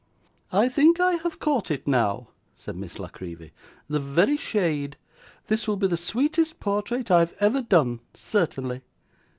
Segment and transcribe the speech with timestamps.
[0.51, 3.53] 'I think I have caught it now,' said Miss La Creevy.
[3.87, 4.97] 'The very shade!
[5.45, 8.81] This will be the sweetest portrait I have ever done, certainly.